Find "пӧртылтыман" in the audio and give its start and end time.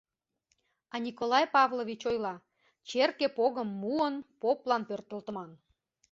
4.89-5.49